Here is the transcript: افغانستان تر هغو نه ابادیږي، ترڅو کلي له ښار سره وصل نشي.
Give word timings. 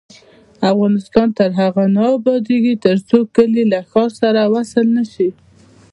افغانستان 0.71 1.27
تر 1.37 1.49
هغو 1.59 1.85
نه 1.95 2.03
ابادیږي، 2.17 2.73
ترڅو 2.85 3.17
کلي 3.35 3.63
له 3.71 3.79
ښار 3.89 4.09
سره 4.21 4.41
وصل 4.53 4.85
نشي. 4.97 5.29